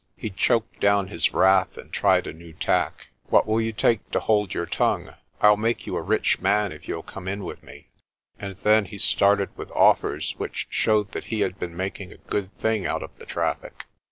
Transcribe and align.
He 0.17 0.31
choked 0.31 0.79
down 0.79 1.09
his 1.09 1.31
wrath, 1.31 1.77
and 1.77 1.93
tried 1.93 2.25
a 2.25 2.33
new 2.33 2.53
tack. 2.53 3.09
"What 3.27 3.45
will 3.45 3.61
you 3.61 3.71
take 3.71 4.09
to 4.09 4.19
hold 4.19 4.51
your 4.51 4.65
tongue? 4.65 5.13
I'll 5.41 5.57
make 5.57 5.85
you 5.85 5.95
a 5.95 6.01
rich 6.01 6.39
man 6.41 6.71
if 6.71 6.87
you'll 6.87 7.03
come 7.03 7.27
in 7.27 7.43
with 7.43 7.61
me." 7.61 7.85
And 8.39 8.55
then 8.63 8.85
he 8.85 8.97
started 8.97 9.55
with 9.55 9.69
offers 9.73 10.33
which 10.39 10.65
showed 10.71 11.11
that 11.11 11.25
he 11.25 11.41
had 11.41 11.59
been 11.59 11.77
making 11.77 12.11
a 12.11 12.17
good 12.17 12.51
thing 12.57 12.87
out 12.87 13.03
of 13.03 13.15
the 13.19 13.27
traffic. 13.27 13.85